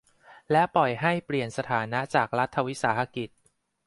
[0.51, 3.29] และปล่อยให้เปลี่ยนสถานะจากรัฐวิสาหกิจ